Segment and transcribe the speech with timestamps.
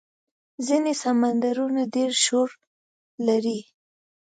[0.67, 2.49] ځینې سمندرونه ډېر شور
[3.27, 3.59] لري.